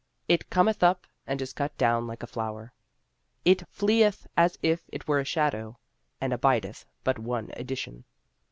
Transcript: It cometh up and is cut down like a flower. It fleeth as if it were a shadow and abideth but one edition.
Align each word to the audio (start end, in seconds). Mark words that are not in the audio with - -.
It 0.27 0.49
cometh 0.49 0.81
up 0.81 1.05
and 1.27 1.39
is 1.43 1.53
cut 1.53 1.77
down 1.77 2.07
like 2.07 2.23
a 2.23 2.25
flower. 2.25 2.73
It 3.45 3.67
fleeth 3.69 4.25
as 4.35 4.57
if 4.63 4.81
it 4.91 5.07
were 5.07 5.19
a 5.19 5.25
shadow 5.25 5.77
and 6.19 6.33
abideth 6.33 6.85
but 7.03 7.19
one 7.19 7.51
edition. 7.55 8.05